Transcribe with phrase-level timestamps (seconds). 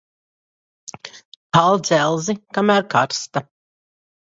[1.59, 3.49] Kal dzelzi, kamēr karsta.